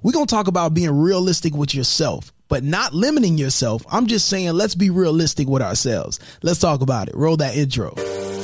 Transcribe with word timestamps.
We're 0.00 0.12
going 0.12 0.26
to 0.26 0.32
talk 0.32 0.46
about 0.46 0.74
being 0.74 0.92
realistic 0.92 1.56
with 1.56 1.74
yourself, 1.74 2.32
but 2.46 2.62
not 2.62 2.94
limiting 2.94 3.36
yourself. 3.36 3.84
I'm 3.90 4.06
just 4.06 4.28
saying, 4.28 4.52
let's 4.52 4.76
be 4.76 4.90
realistic 4.90 5.48
with 5.48 5.60
ourselves. 5.60 6.20
Let's 6.40 6.60
talk 6.60 6.82
about 6.82 7.08
it. 7.08 7.16
Roll 7.16 7.36
that 7.38 7.56
intro. 7.56 7.96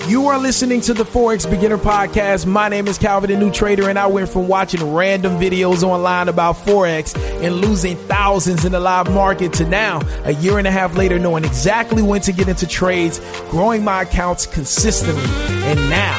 You 0.09 0.27
are 0.27 0.39
listening 0.41 0.81
to 0.81 0.95
the 0.95 1.05
Forex 1.05 1.49
Beginner 1.49 1.79
Podcast. 1.79 2.45
My 2.45 2.69
name 2.69 2.89
is 2.89 2.99
Calvin, 2.99 3.31
the 3.31 3.37
new 3.37 3.53
trader, 3.53 3.89
and 3.89 4.01
I 4.01 4.09
went 4.09 4.31
from 4.31 4.49
watching 4.49 4.95
random 4.95 5.39
videos 5.39 5.85
online 5.85 6.29
about 6.29 6.57
Forex 6.57 7.17
and 7.41 7.55
losing 7.55 7.97
thousands 8.09 8.65
in 8.65 8.73
the 8.73 8.81
live 8.81 9.09
market 9.15 9.53
to 9.53 9.65
now, 9.65 10.01
a 10.25 10.35
year 10.35 10.59
and 10.59 10.67
a 10.67 10.73
half 10.73 10.97
later, 10.97 11.21
knowing 11.21 11.45
exactly 11.45 12.03
when 12.03 12.21
to 12.23 12.33
get 12.33 12.49
into 12.49 12.67
trades, 12.67 13.21
growing 13.49 13.85
my 13.85 14.03
accounts 14.03 14.45
consistently. 14.45 15.23
And 15.23 15.79
now, 15.89 16.19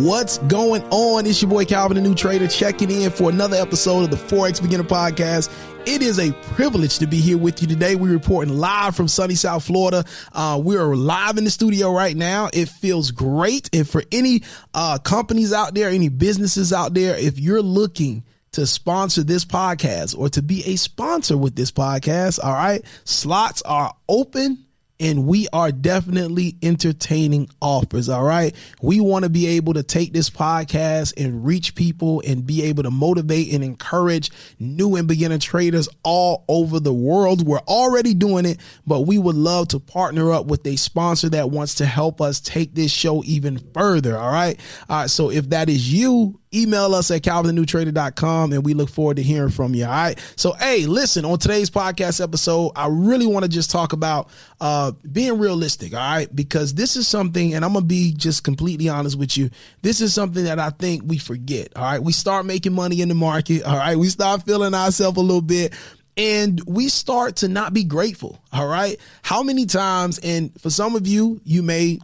What's 0.00 0.38
going 0.38 0.82
on? 0.84 1.26
It's 1.26 1.42
your 1.42 1.50
boy 1.50 1.66
Calvin, 1.66 1.96
the 1.96 2.00
new 2.00 2.14
trader, 2.14 2.48
checking 2.48 2.90
in 2.90 3.10
for 3.10 3.28
another 3.28 3.58
episode 3.58 4.04
of 4.04 4.10
the 4.10 4.16
Forex 4.16 4.62
Beginner 4.62 4.82
Podcast. 4.82 5.52
It 5.86 6.00
is 6.00 6.18
a 6.18 6.32
privilege 6.54 6.98
to 7.00 7.06
be 7.06 7.18
here 7.18 7.36
with 7.36 7.60
you 7.60 7.68
today. 7.68 7.96
We're 7.96 8.14
reporting 8.14 8.56
live 8.56 8.96
from 8.96 9.08
sunny 9.08 9.34
South 9.34 9.62
Florida. 9.62 10.06
Uh, 10.32 10.58
we 10.64 10.78
are 10.78 10.96
live 10.96 11.36
in 11.36 11.44
the 11.44 11.50
studio 11.50 11.92
right 11.92 12.16
now. 12.16 12.48
It 12.50 12.70
feels 12.70 13.10
great. 13.10 13.68
And 13.74 13.86
for 13.86 14.02
any 14.10 14.42
uh, 14.72 14.96
companies 15.00 15.52
out 15.52 15.74
there, 15.74 15.90
any 15.90 16.08
businesses 16.08 16.72
out 16.72 16.94
there, 16.94 17.14
if 17.18 17.38
you're 17.38 17.60
looking 17.60 18.24
to 18.52 18.66
sponsor 18.66 19.22
this 19.22 19.44
podcast 19.44 20.16
or 20.16 20.30
to 20.30 20.40
be 20.40 20.64
a 20.64 20.76
sponsor 20.76 21.36
with 21.36 21.56
this 21.56 21.72
podcast, 21.72 22.42
all 22.42 22.54
right, 22.54 22.82
slots 23.04 23.60
are 23.62 23.94
open 24.08 24.64
and 25.00 25.26
we 25.26 25.48
are 25.52 25.72
definitely 25.72 26.56
entertaining 26.62 27.48
offers. 27.60 28.08
All 28.08 28.22
right. 28.22 28.54
We 28.82 29.00
want 29.00 29.24
to 29.24 29.30
be 29.30 29.46
able 29.46 29.74
to 29.74 29.82
take 29.82 30.12
this 30.12 30.30
podcast 30.30 31.14
and 31.16 31.44
reach 31.44 31.74
people 31.74 32.22
and 32.26 32.46
be 32.46 32.62
able 32.64 32.82
to 32.82 32.90
motivate 32.90 33.52
and 33.52 33.64
encourage 33.64 34.30
new 34.58 34.96
and 34.96 35.08
beginner 35.08 35.38
traders 35.38 35.88
all 36.04 36.44
over 36.48 36.78
the 36.78 36.92
world. 36.92 37.46
We're 37.46 37.58
already 37.60 38.14
doing 38.14 38.44
it, 38.44 38.60
but 38.86 39.00
we 39.02 39.18
would 39.18 39.36
love 39.36 39.68
to 39.68 39.80
partner 39.80 40.32
up 40.32 40.46
with 40.46 40.66
a 40.66 40.76
sponsor 40.76 41.30
that 41.30 41.50
wants 41.50 41.76
to 41.76 41.86
help 41.86 42.20
us 42.20 42.40
take 42.40 42.74
this 42.74 42.92
show 42.92 43.22
even 43.24 43.58
further. 43.72 44.16
All 44.18 44.30
right. 44.30 44.60
All 44.88 45.00
right. 45.00 45.10
So 45.10 45.30
if 45.30 45.50
that 45.50 45.68
is 45.68 45.92
you, 45.92 46.39
email 46.54 46.94
us 46.94 47.10
at 47.10 47.22
calvinthenewtrader.com 47.22 48.52
and 48.52 48.64
we 48.64 48.74
look 48.74 48.90
forward 48.90 49.16
to 49.16 49.22
hearing 49.22 49.50
from 49.50 49.74
you. 49.74 49.84
All 49.84 49.90
right. 49.90 50.18
So, 50.36 50.52
hey, 50.52 50.86
listen, 50.86 51.24
on 51.24 51.38
today's 51.38 51.70
podcast 51.70 52.22
episode, 52.22 52.72
I 52.74 52.88
really 52.88 53.26
want 53.26 53.44
to 53.44 53.48
just 53.48 53.70
talk 53.70 53.92
about 53.92 54.28
uh, 54.60 54.92
being 55.10 55.38
realistic. 55.38 55.94
All 55.94 56.00
right. 56.00 56.34
Because 56.34 56.74
this 56.74 56.96
is 56.96 57.06
something, 57.06 57.54
and 57.54 57.64
I'm 57.64 57.74
to 57.74 57.80
be 57.80 58.12
just 58.12 58.42
completely 58.42 58.88
honest 58.88 59.18
with 59.18 59.36
you. 59.36 59.50
This 59.82 60.00
is 60.00 60.12
something 60.12 60.44
that 60.44 60.58
I 60.58 60.70
think 60.70 61.02
we 61.06 61.18
forget. 61.18 61.68
All 61.76 61.84
right. 61.84 62.02
We 62.02 62.12
start 62.12 62.46
making 62.46 62.72
money 62.72 63.00
in 63.00 63.08
the 63.08 63.14
market. 63.14 63.62
All 63.62 63.76
right. 63.76 63.96
We 63.96 64.08
start 64.08 64.42
feeling 64.42 64.74
ourselves 64.74 65.18
a 65.18 65.20
little 65.20 65.42
bit 65.42 65.74
and 66.16 66.60
we 66.66 66.88
start 66.88 67.36
to 67.36 67.48
not 67.48 67.72
be 67.72 67.84
grateful. 67.84 68.38
All 68.52 68.66
right. 68.66 68.98
How 69.22 69.42
many 69.42 69.66
times, 69.66 70.18
and 70.18 70.58
for 70.60 70.68
some 70.68 70.96
of 70.96 71.06
you, 71.06 71.40
you 71.44 71.62
may 71.62 71.98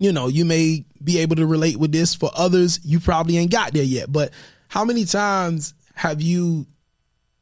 you 0.00 0.12
know, 0.12 0.26
you 0.28 0.44
may 0.44 0.84
be 1.04 1.18
able 1.18 1.36
to 1.36 1.46
relate 1.46 1.76
with 1.76 1.92
this. 1.92 2.14
For 2.14 2.30
others, 2.34 2.80
you 2.82 2.98
probably 2.98 3.36
ain't 3.36 3.52
got 3.52 3.72
there 3.72 3.84
yet. 3.84 4.10
But 4.10 4.32
how 4.66 4.84
many 4.84 5.04
times 5.04 5.74
have 5.94 6.20
you 6.22 6.66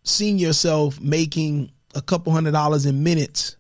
seen 0.03 0.39
yourself 0.39 1.01
making 1.01 1.71
a 1.95 2.03
couple 2.03 2.33
hundred 2.33 2.51
dollars 2.51 2.85
in 2.85 3.03
minutes 3.05 3.57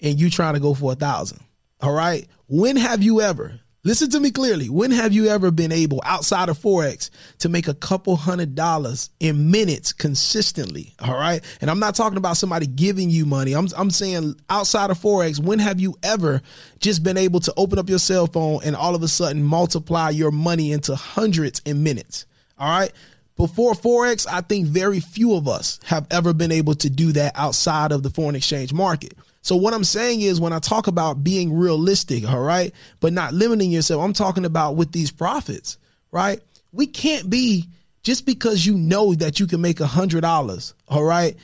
and 0.00 0.18
you 0.18 0.30
trying 0.30 0.54
to 0.54 0.60
go 0.60 0.72
for 0.74 0.92
a 0.92 0.94
thousand? 0.94 1.40
All 1.80 1.92
right. 1.92 2.26
When 2.46 2.76
have 2.76 3.02
you 3.02 3.20
ever 3.20 3.58
Listen 3.82 4.10
to 4.10 4.20
me 4.20 4.30
clearly. 4.30 4.68
When 4.68 4.90
have 4.90 5.14
you 5.14 5.28
ever 5.28 5.50
been 5.50 5.72
able, 5.72 6.02
outside 6.04 6.50
of 6.50 6.58
Forex, 6.58 7.08
to 7.38 7.48
make 7.48 7.66
a 7.66 7.72
couple 7.72 8.14
hundred 8.14 8.54
dollars 8.54 9.08
in 9.20 9.50
minutes 9.50 9.94
consistently? 9.94 10.94
All 11.00 11.14
right. 11.14 11.42
And 11.62 11.70
I'm 11.70 11.78
not 11.78 11.94
talking 11.94 12.18
about 12.18 12.36
somebody 12.36 12.66
giving 12.66 13.08
you 13.08 13.24
money. 13.24 13.54
I'm, 13.54 13.68
I'm 13.74 13.90
saying 13.90 14.38
outside 14.50 14.90
of 14.90 14.98
Forex, 14.98 15.42
when 15.42 15.60
have 15.60 15.80
you 15.80 15.96
ever 16.02 16.42
just 16.78 17.02
been 17.02 17.16
able 17.16 17.40
to 17.40 17.54
open 17.56 17.78
up 17.78 17.88
your 17.88 17.98
cell 17.98 18.26
phone 18.26 18.60
and 18.64 18.76
all 18.76 18.94
of 18.94 19.02
a 19.02 19.08
sudden 19.08 19.42
multiply 19.42 20.10
your 20.10 20.30
money 20.30 20.72
into 20.72 20.94
hundreds 20.94 21.62
in 21.64 21.82
minutes? 21.82 22.26
All 22.58 22.68
right. 22.68 22.92
Before 23.36 23.72
Forex, 23.72 24.26
I 24.30 24.42
think 24.42 24.66
very 24.66 25.00
few 25.00 25.32
of 25.32 25.48
us 25.48 25.80
have 25.86 26.06
ever 26.10 26.34
been 26.34 26.52
able 26.52 26.74
to 26.74 26.90
do 26.90 27.12
that 27.12 27.32
outside 27.34 27.92
of 27.92 28.02
the 28.02 28.10
foreign 28.10 28.36
exchange 28.36 28.74
market. 28.74 29.14
So 29.42 29.56
what 29.56 29.72
I'm 29.72 29.84
saying 29.84 30.20
is 30.20 30.40
when 30.40 30.52
I 30.52 30.58
talk 30.58 30.86
about 30.86 31.24
being 31.24 31.52
realistic, 31.52 32.28
all 32.28 32.40
right, 32.40 32.74
but 33.00 33.12
not 33.12 33.32
limiting 33.32 33.70
yourself, 33.70 34.02
I'm 34.02 34.12
talking 34.12 34.44
about 34.44 34.76
with 34.76 34.92
these 34.92 35.10
profits, 35.10 35.78
right? 36.12 36.40
We 36.72 36.86
can't 36.86 37.30
be 37.30 37.66
just 38.02 38.26
because 38.26 38.64
you 38.66 38.76
know 38.76 39.14
that 39.14 39.40
you 39.40 39.46
can 39.46 39.60
make 39.60 39.80
a 39.80 39.86
hundred 39.86 40.20
dollars, 40.20 40.74
all 40.88 41.04
right, 41.04 41.36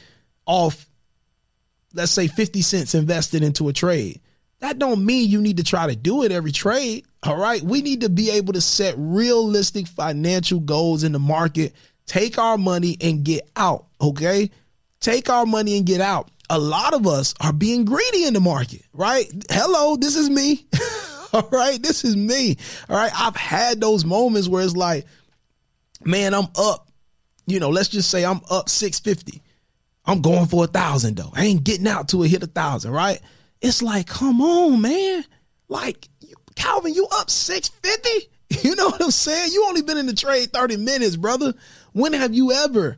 off 0.45 0.87
let's 1.95 2.13
say 2.13 2.29
50 2.29 2.61
cents 2.61 2.95
invested 2.95 3.43
into 3.43 3.69
a 3.69 3.73
trade. 3.73 4.21
That 4.61 4.79
don't 4.79 5.05
mean 5.05 5.31
you 5.31 5.41
need 5.41 5.57
to 5.59 5.65
try 5.65 5.87
to 5.87 5.97
do 5.97 6.23
it 6.23 6.33
every 6.33 6.53
trade. 6.53 7.05
All 7.23 7.37
right. 7.37 7.63
We 7.63 7.83
need 7.83 8.03
to 8.03 8.09
be 8.09 8.31
able 8.31 8.53
to 8.53 8.61
set 8.61 8.95
realistic 8.97 9.87
financial 9.87 10.61
goals 10.61 11.05
in 11.05 11.13
the 11.13 11.19
market, 11.19 11.75
take 12.07 12.39
our 12.39 12.57
money 12.57 12.97
and 13.01 13.25
get 13.25 13.49
out. 13.57 13.87
Okay. 14.01 14.51
Take 15.01 15.29
our 15.29 15.45
money 15.45 15.77
and 15.77 15.87
get 15.87 16.01
out 16.01 16.31
a 16.49 16.59
lot 16.59 16.95
of 16.95 17.07
us 17.07 17.35
are 17.41 17.53
being 17.53 17.85
greedy 17.85 18.25
in 18.25 18.35
the 18.35 18.41
market, 18.41 18.83
right? 18.93 19.27
Hello, 19.51 19.97
this 19.97 20.17
is 20.17 20.31
me. 20.31 20.67
All 21.33 21.49
right, 21.51 21.83
this 21.83 22.05
is 22.05 22.17
me. 22.17 22.57
All 22.89 22.97
right, 22.97 23.13
I've 23.15 23.37
had 23.37 23.81
those 23.81 24.05
moments 24.05 24.49
where 24.49 24.63
it's 24.63 24.77
like, 24.77 25.07
man, 26.05 26.35
I'm 26.35 26.49
up. 26.57 26.89
You 27.47 27.61
know, 27.61 27.71
let's 27.71 27.89
just 27.89 28.11
say 28.11 28.25
I'm 28.25 28.41
up 28.51 28.69
650. 28.69 29.43
I'm 30.05 30.23
going 30.23 30.47
for 30.47 30.65
a 30.65 30.69
thousand 30.69 31.17
though. 31.17 31.33
I 31.35 31.45
ain't 31.45 31.65
getting 31.65 31.89
out 31.89 32.09
to 32.11 32.23
a 32.23 32.29
hit 32.29 32.43
a 32.43 32.47
thousand, 32.47 32.93
right? 32.93 33.21
It's 33.61 33.83
like, 33.83 34.07
come 34.07 34.41
on, 34.41 34.81
man. 34.81 35.25
Like, 35.69 36.09
Calvin, 36.55 36.95
you 36.95 37.07
up 37.13 37.31
650? 37.31 38.31
You 38.63 38.77
know 38.77 38.87
what 38.87 39.03
I'm 39.03 39.11
saying? 39.11 39.51
You 39.53 39.65
only 39.67 39.83
been 39.83 39.99
in 39.99 40.07
the 40.07 40.15
trade 40.15 40.53
30 40.53 40.77
minutes, 40.77 41.17
brother. 41.17 41.53
When 41.93 42.13
have 42.13 42.33
you 42.33 42.53
ever 42.53 42.97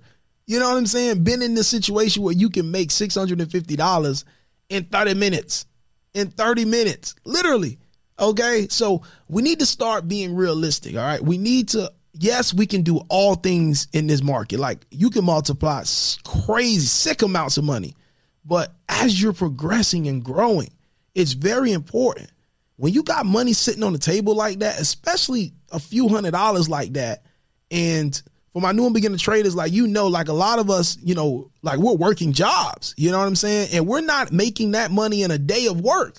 you 0.49 0.59
know 0.59 0.71
what 0.71 0.79
I'm 0.79 0.87
saying? 0.87 1.25
Been 1.25 1.43
in 1.43 1.55
this 1.55 1.69
situation 1.69 2.23
where 2.23 2.33
you 2.33 2.49
can 2.49 2.71
make 2.71 2.89
$650 2.89 4.25
in 4.71 4.85
30 4.85 5.15
minutes. 5.15 5.67
In 6.15 6.31
30 6.31 6.65
minutes, 6.65 7.15
literally. 7.27 7.79
Okay. 8.19 8.67
So 8.71 9.03
we 9.29 9.43
need 9.43 9.59
to 9.59 9.67
start 9.67 10.09
being 10.09 10.35
realistic. 10.35 10.97
All 10.97 11.03
right. 11.03 11.23
We 11.23 11.37
need 11.37 11.69
to, 11.71 11.93
yes, 12.15 12.55
we 12.55 12.65
can 12.67 12.81
do 12.81 13.03
all 13.11 13.35
things 13.35 13.89
in 13.93 14.07
this 14.07 14.23
market. 14.23 14.59
Like 14.59 14.87
you 14.91 15.11
can 15.11 15.27
multiply 15.27 15.85
crazy, 16.25 16.87
sick 16.87 17.21
amounts 17.21 17.59
of 17.59 17.65
money. 17.65 17.95
But 18.43 18.73
as 18.89 19.21
you're 19.21 19.35
progressing 19.35 20.09
and 20.09 20.25
growing, 20.25 20.71
it's 21.15 21.33
very 21.33 21.73
important. 21.73 22.33
When 22.77 22.95
you 22.95 23.03
got 23.03 23.27
money 23.27 23.53
sitting 23.53 23.83
on 23.83 23.93
the 23.93 23.99
table 23.99 24.35
like 24.35 24.61
that, 24.61 24.81
especially 24.81 25.53
a 25.71 25.79
few 25.79 26.09
hundred 26.09 26.31
dollars 26.31 26.71
like 26.71 26.95
that, 26.95 27.23
and 27.71 28.21
for 28.53 28.63
my 28.63 28.73
new 28.73 28.87
and 28.87 28.95
beginner 28.95 29.19
traders, 29.19 29.55
like 29.55 29.73
you 29.73 29.87
know, 29.87 30.09
like 30.09 30.29
a 30.29 30.33
lot 30.33 30.59
of 30.59 30.71
us, 30.71 30.99
you 31.03 31.15
know, 31.15 31.51
like 31.63 31.79
we're 31.79 31.95
working 31.95 32.33
jobs, 32.33 32.95
you 32.97 33.11
know 33.11 33.19
what 33.19 33.27
I'm 33.27 33.37
saying? 33.37 33.69
And 33.73 33.87
we're 33.87 34.01
not 34.01 34.33
making 34.33 34.73
that 34.73 34.91
money 34.91 35.23
in 35.23 35.31
a 35.31 35.39
day 35.39 35.67
of 35.67 35.81
work. 35.81 36.17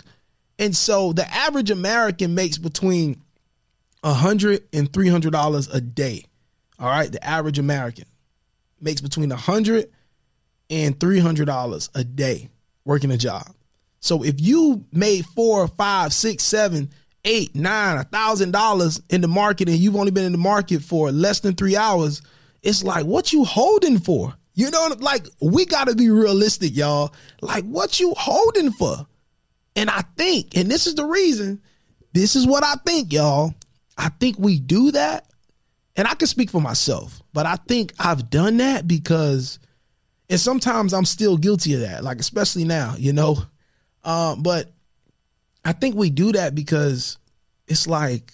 And 0.58 0.76
so 0.76 1.14
the 1.14 1.30
average 1.34 1.72
American 1.72 2.36
makes 2.36 2.58
between 2.58 3.22
a 4.04 4.14
hundred 4.14 4.64
and 4.74 4.92
three 4.92 5.10
hundred 5.10 5.32
dollars 5.32 5.68
a 5.70 5.82
day. 5.82 6.26
All 6.80 6.90
right, 6.90 7.12
the 7.12 7.24
average 7.26 7.60
American 7.60 8.06
makes 8.80 9.02
between 9.02 9.32
a 9.32 9.38
hundred 9.38 9.90
and 10.70 11.00
three 11.00 11.20
hundred 11.20 11.46
dollars 11.46 11.90
a 11.96 12.04
day 12.04 12.50
working 12.86 13.12
a 13.12 13.18
job. 13.18 13.54
So 14.02 14.24
if 14.24 14.40
you 14.40 14.86
made 14.92 15.26
four, 15.26 15.68
five, 15.68 16.14
six, 16.14 16.44
seven, 16.44 16.90
eight, 17.26 17.56
nine, 17.56 17.98
a 17.98 18.04
thousand 18.04 18.52
dollars 18.52 19.02
in 19.10 19.22
the 19.22 19.28
market 19.28 19.70
and 19.70 19.78
you've 19.78 19.96
only 19.96 20.12
been 20.12 20.26
in 20.26 20.32
the 20.32 20.38
market 20.38 20.82
for 20.82 21.12
less 21.12 21.40
than 21.42 21.56
three 21.56 21.76
hours, 21.76 22.22
it's 22.62 22.84
like 22.84 23.06
what 23.06 23.34
you 23.34 23.44
holding 23.44 24.00
for? 24.00 24.34
You 24.54 24.72
know, 24.72 24.94
like 25.00 25.26
we 25.42 25.66
gotta 25.66 25.96
be 25.96 26.10
realistic, 26.10 26.76
y'all. 26.76 27.14
Like 27.42 27.66
what 27.66 28.00
you 28.00 28.14
holding 28.18 28.72
for? 28.72 29.08
And 29.76 29.90
I 29.90 30.02
think, 30.18 30.58
and 30.58 30.70
this 30.70 30.88
is 30.88 30.96
the 30.96 31.06
reason, 31.06 31.62
this 32.14 32.36
is 32.36 32.46
what 32.46 32.64
I 32.64 32.76
think, 32.86 33.14
y'all. 33.14 33.54
I 33.98 34.10
think 34.10 34.38
we 34.40 34.60
do 34.60 34.92
that. 34.92 35.26
And 35.96 36.08
I 36.08 36.14
can 36.14 36.28
speak 36.28 36.50
for 36.50 36.62
myself, 36.62 37.22
but 37.34 37.46
I 37.46 37.56
think 37.56 37.94
I've 38.00 38.30
done 38.30 38.58
that 38.58 38.88
because, 38.88 39.60
and 40.30 40.40
sometimes 40.40 40.94
I'm 40.94 41.04
still 41.04 41.36
guilty 41.36 41.74
of 41.74 41.82
that, 41.82 42.04
like 42.04 42.20
especially 42.20 42.64
now, 42.64 42.96
you 42.98 43.12
know. 43.12 43.38
Um, 44.06 44.42
but 44.42 44.72
I 45.70 45.72
think 45.72 45.96
we 45.96 46.10
do 46.10 46.32
that 46.32 46.56
because 46.56 47.20
it's 47.68 47.86
like 47.86 48.34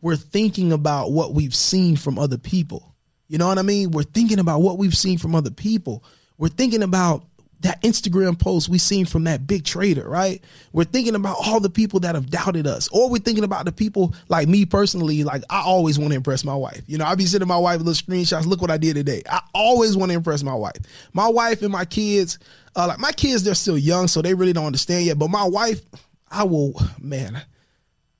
we're 0.00 0.16
thinking 0.16 0.72
about 0.72 1.12
what 1.12 1.34
we've 1.34 1.54
seen 1.54 1.96
from 1.96 2.18
other 2.18 2.38
people. 2.38 2.94
You 3.28 3.36
know 3.36 3.46
what 3.46 3.58
I 3.58 3.62
mean? 3.62 3.90
We're 3.90 4.04
thinking 4.04 4.38
about 4.38 4.62
what 4.62 4.78
we've 4.78 4.96
seen 4.96 5.18
from 5.18 5.34
other 5.34 5.50
people. 5.50 6.02
We're 6.38 6.48
thinking 6.48 6.82
about 6.82 7.26
that 7.60 7.82
Instagram 7.82 8.38
post 8.38 8.70
we 8.70 8.78
seen 8.78 9.04
from 9.04 9.24
that 9.24 9.46
big 9.46 9.66
trader, 9.66 10.08
right? 10.08 10.42
We're 10.72 10.84
thinking 10.84 11.14
about 11.14 11.36
all 11.44 11.60
the 11.60 11.68
people 11.68 12.00
that 12.00 12.14
have 12.14 12.30
doubted 12.30 12.66
us, 12.66 12.88
or 12.88 13.10
we're 13.10 13.18
thinking 13.18 13.44
about 13.44 13.66
the 13.66 13.72
people 13.72 14.14
like 14.30 14.48
me 14.48 14.64
personally. 14.64 15.24
Like 15.24 15.42
I 15.50 15.60
always 15.60 15.98
want 15.98 16.12
to 16.12 16.16
impress 16.16 16.42
my 16.42 16.54
wife. 16.54 16.80
You 16.86 16.96
know, 16.96 17.04
I 17.04 17.14
be 17.16 17.26
sending 17.26 17.48
my 17.48 17.58
wife 17.58 17.82
little 17.82 17.92
screenshots. 17.92 18.46
Look 18.46 18.62
what 18.62 18.70
I 18.70 18.78
did 18.78 18.96
today. 18.96 19.22
I 19.28 19.42
always 19.52 19.94
want 19.94 20.10
to 20.10 20.16
impress 20.16 20.42
my 20.42 20.54
wife. 20.54 20.78
My 21.12 21.28
wife 21.28 21.60
and 21.60 21.70
my 21.70 21.84
kids, 21.84 22.38
uh, 22.74 22.86
like 22.86 22.98
my 22.98 23.12
kids, 23.12 23.44
they're 23.44 23.54
still 23.54 23.76
young, 23.76 24.08
so 24.08 24.22
they 24.22 24.32
really 24.32 24.54
don't 24.54 24.64
understand 24.64 25.04
yet. 25.04 25.18
But 25.18 25.28
my 25.28 25.44
wife, 25.44 25.82
I 26.32 26.44
will, 26.44 26.74
man, 27.00 27.42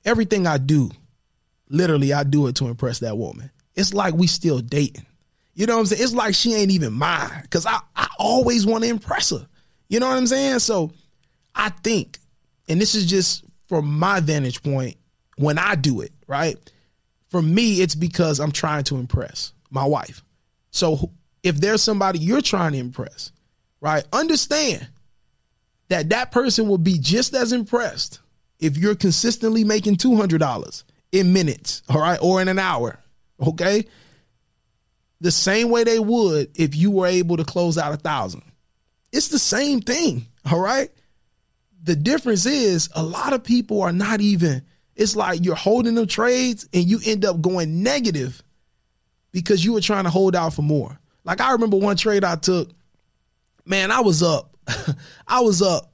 everything 0.05 0.47
I 0.47 0.57
do, 0.57 0.91
literally, 1.69 2.13
I 2.13 2.23
do 2.23 2.47
it 2.47 2.55
to 2.57 2.67
impress 2.67 2.99
that 2.99 3.17
woman. 3.17 3.49
It's 3.75 3.93
like 3.93 4.13
we 4.13 4.27
still 4.27 4.59
dating. 4.59 5.05
You 5.55 5.65
know 5.65 5.73
what 5.75 5.81
I'm 5.81 5.85
saying? 5.87 6.03
It's 6.03 6.13
like 6.13 6.35
she 6.35 6.53
ain't 6.53 6.71
even 6.71 6.93
mine 6.93 7.41
because 7.43 7.65
I, 7.65 7.79
I 7.95 8.07
always 8.17 8.65
want 8.65 8.83
to 8.83 8.89
impress 8.89 9.31
her. 9.31 9.47
You 9.87 9.99
know 9.99 10.07
what 10.07 10.17
I'm 10.17 10.27
saying? 10.27 10.59
So 10.59 10.91
I 11.55 11.69
think, 11.69 12.19
and 12.67 12.79
this 12.79 12.95
is 12.95 13.05
just 13.05 13.43
from 13.67 13.99
my 13.99 14.19
vantage 14.19 14.63
point, 14.63 14.97
when 15.37 15.57
I 15.57 15.75
do 15.75 16.01
it, 16.01 16.11
right? 16.27 16.57
For 17.29 17.41
me, 17.41 17.81
it's 17.81 17.95
because 17.95 18.39
I'm 18.39 18.51
trying 18.51 18.83
to 18.85 18.97
impress 18.97 19.53
my 19.69 19.85
wife. 19.85 20.23
So 20.71 21.11
if 21.43 21.57
there's 21.57 21.81
somebody 21.81 22.19
you're 22.19 22.41
trying 22.41 22.73
to 22.73 22.77
impress, 22.79 23.31
right? 23.81 24.03
Understand 24.13 24.87
that 25.93 26.09
that 26.09 26.31
person 26.31 26.67
will 26.67 26.77
be 26.77 26.97
just 26.97 27.33
as 27.33 27.53
impressed 27.53 28.19
if 28.59 28.77
you're 28.77 28.95
consistently 28.95 29.63
making 29.63 29.95
$200 29.95 30.83
in 31.11 31.31
minutes, 31.31 31.81
all 31.87 32.01
right, 32.01 32.19
or 32.21 32.41
in 32.41 32.47
an 32.47 32.59
hour, 32.59 32.99
okay? 33.41 33.85
the 35.23 35.31
same 35.31 35.69
way 35.69 35.85
they 35.85 35.99
would 35.99 36.51
if 36.59 36.75
you 36.75 36.91
were 36.91 37.07
able 37.07 37.37
to 37.37 37.45
close 37.45 37.77
out 37.77 37.93
a 37.93 37.97
thousand. 37.97 38.43
It's 39.13 39.29
the 39.29 39.39
same 39.39 39.79
thing, 39.79 40.27
all 40.51 40.59
right? 40.59 40.91
The 41.81 41.95
difference 41.95 42.45
is 42.45 42.89
a 42.93 43.01
lot 43.01 43.31
of 43.31 43.41
people 43.41 43.81
are 43.81 43.93
not 43.93 44.19
even, 44.19 44.63
it's 44.97 45.15
like 45.15 45.45
you're 45.45 45.55
holding 45.55 45.95
them 45.95 46.07
trades 46.07 46.67
and 46.73 46.83
you 46.83 46.99
end 47.05 47.23
up 47.23 47.39
going 47.41 47.83
negative 47.83 48.43
because 49.31 49.63
you 49.63 49.71
were 49.71 49.81
trying 49.81 50.03
to 50.03 50.09
hold 50.09 50.35
out 50.35 50.53
for 50.53 50.61
more. 50.61 50.99
Like 51.23 51.39
I 51.39 51.53
remember 51.53 51.77
one 51.77 51.95
trade 51.95 52.25
I 52.25 52.35
took, 52.35 52.71
man, 53.65 53.91
I 53.91 54.01
was 54.01 54.21
up. 54.21 54.52
I 55.27 55.41
was 55.41 55.61
up 55.61 55.91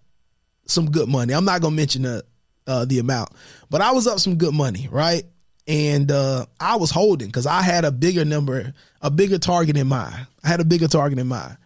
some 0.65 0.91
good 0.91 1.09
money. 1.09 1.33
I'm 1.33 1.45
not 1.45 1.61
gonna 1.61 1.75
mention 1.75 2.03
the 2.03 2.23
uh, 2.67 2.85
the 2.85 2.99
amount, 2.99 3.29
but 3.69 3.81
I 3.81 3.91
was 3.91 4.07
up 4.07 4.19
some 4.19 4.35
good 4.35 4.53
money, 4.53 4.87
right? 4.91 5.23
and 5.69 6.11
uh, 6.11 6.47
I 6.59 6.77
was 6.77 6.89
holding 6.89 7.27
because 7.27 7.45
I 7.45 7.61
had 7.61 7.85
a 7.85 7.91
bigger 7.91 8.25
number, 8.25 8.73
a 9.01 9.11
bigger 9.11 9.37
target 9.37 9.77
in 9.77 9.85
mind. 9.85 10.25
I 10.43 10.47
had 10.47 10.59
a 10.59 10.65
bigger 10.65 10.87
target 10.87 11.19
in 11.19 11.27
mind. 11.27 11.57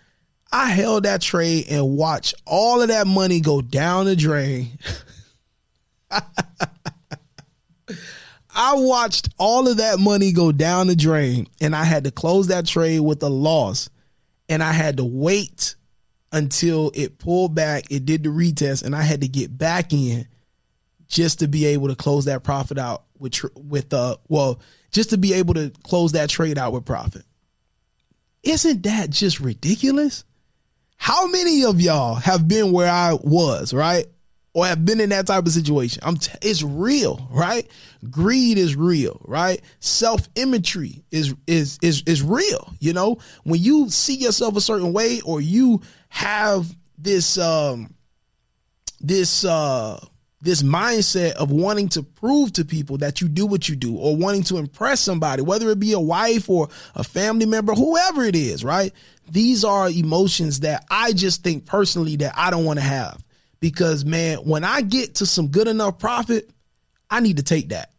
I 0.51 0.69
held 0.71 1.05
that 1.05 1.21
trade 1.21 1.67
and 1.69 1.95
watched 1.97 2.35
all 2.45 2.81
of 2.81 2.89
that 2.89 3.07
money 3.07 3.39
go 3.39 3.61
down 3.61 4.05
the 4.05 4.17
drain. 4.17 4.77
I 8.55 8.75
watched 8.75 9.29
all 9.39 9.69
of 9.69 9.77
that 9.77 9.99
money 9.99 10.33
go 10.33 10.51
down 10.51 10.87
the 10.87 10.97
drain, 10.97 11.47
and 11.61 11.73
I 11.73 11.85
had 11.85 12.03
to 12.03 12.11
close 12.11 12.47
that 12.47 12.67
trade 12.67 12.99
with 12.99 13.23
a 13.23 13.29
loss, 13.29 13.89
and 14.49 14.61
I 14.61 14.73
had 14.73 14.97
to 14.97 15.05
wait 15.05 15.75
until 16.33 16.91
it 16.93 17.19
pulled 17.19 17.55
back. 17.55 17.85
It 17.89 18.05
did 18.05 18.23
the 18.23 18.29
retest, 18.29 18.83
and 18.83 18.93
I 18.95 19.03
had 19.03 19.21
to 19.21 19.27
get 19.27 19.57
back 19.57 19.93
in 19.93 20.27
just 21.07 21.39
to 21.39 21.47
be 21.47 21.65
able 21.67 21.87
to 21.87 21.95
close 21.95 22.25
that 22.25 22.43
profit 22.43 22.77
out 22.77 23.03
with 23.19 23.39
with 23.55 23.93
uh 23.93 24.17
well 24.27 24.59
just 24.91 25.11
to 25.11 25.17
be 25.17 25.33
able 25.33 25.53
to 25.53 25.71
close 25.83 26.11
that 26.13 26.29
trade 26.29 26.57
out 26.57 26.73
with 26.73 26.85
profit. 26.85 27.23
Isn't 28.41 28.83
that 28.83 29.09
just 29.09 29.39
ridiculous? 29.39 30.25
How 30.97 31.27
many 31.27 31.63
of 31.63 31.79
y'all 31.79 32.15
have 32.15 32.47
been 32.47 32.71
where 32.71 32.89
I 32.89 33.13
was, 33.13 33.73
right? 33.73 34.07
Or 34.55 34.67
have 34.67 34.85
been 34.85 34.99
in 34.99 35.09
that 35.09 35.25
type 35.25 35.45
of 35.45 35.51
situation? 35.51 36.03
I'm 36.05 36.17
t- 36.17 36.31
it's 36.43 36.61
real, 36.61 37.27
right? 37.31 37.67
Greed 38.11 38.59
is 38.59 38.75
real, 38.75 39.19
right? 39.25 39.59
Self-imagery 39.79 41.03
is 41.09 41.33
is 41.47 41.79
is 41.81 42.03
is 42.05 42.21
real, 42.21 42.73
you 42.79 42.93
know? 42.93 43.17
When 43.43 43.59
you 43.59 43.89
see 43.89 44.15
yourself 44.15 44.55
a 44.55 44.61
certain 44.61 44.93
way 44.93 45.21
or 45.21 45.41
you 45.41 45.81
have 46.09 46.67
this 46.99 47.39
um 47.39 47.95
this 49.01 49.43
uh 49.43 49.99
this 50.43 50.61
mindset 50.61 51.31
of 51.33 51.51
wanting 51.51 51.87
to 51.87 52.03
prove 52.03 52.51
to 52.53 52.65
people 52.65 52.97
that 52.97 53.21
you 53.21 53.29
do 53.29 53.45
what 53.45 53.69
you 53.69 53.77
do 53.77 53.95
or 53.95 54.15
wanting 54.15 54.43
to 54.43 54.57
impress 54.57 54.99
somebody, 54.99 55.41
whether 55.41 55.69
it 55.69 55.79
be 55.79 55.93
a 55.93 55.99
wife 55.99 56.49
or 56.49 56.67
a 56.95 57.03
family 57.03 57.45
member, 57.45 57.73
whoever 57.73 58.23
it 58.23 58.35
is, 58.35 58.63
right? 58.63 58.91
These 59.31 59.63
are 59.63 59.89
emotions 59.89 60.59
that 60.59 60.85
I 60.91 61.13
just 61.13 61.43
think 61.43 61.65
personally 61.65 62.17
that 62.17 62.33
I 62.35 62.51
don't 62.51 62.65
want 62.65 62.77
to 62.77 62.85
have 62.85 63.22
because 63.63 64.03
man, 64.03 64.39
when 64.39 64.65
I 64.65 64.81
get 64.81 65.15
to 65.15 65.25
some 65.25 65.47
good 65.47 65.69
enough 65.69 65.97
profit, 65.97 66.49
I 67.09 67.21
need 67.21 67.37
to 67.37 67.43
take 67.43 67.69
that. 67.69 67.93